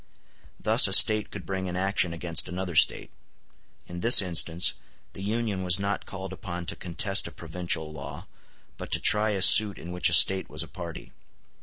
Thus 0.59 0.87
a 0.87 0.93
State 0.93 1.29
could 1.29 1.45
bring 1.45 1.69
an 1.69 1.75
action 1.75 2.11
against 2.11 2.49
another 2.49 2.73
State. 2.75 3.11
In 3.85 3.99
this 3.99 4.19
instance 4.19 4.73
the 5.13 5.21
Union 5.21 5.61
was 5.61 5.79
not 5.79 6.07
called 6.07 6.33
upon 6.33 6.65
to 6.65 6.75
contest 6.75 7.27
a 7.27 7.31
provincial 7.31 7.91
law, 7.91 8.25
but 8.77 8.89
to 8.93 8.99
try 8.99 9.29
a 9.29 9.43
suit 9.43 9.77
in 9.77 9.91
which 9.91 10.09
a 10.09 10.13
State 10.13 10.49
was 10.49 10.63
a 10.63 10.67
party. 10.67 11.11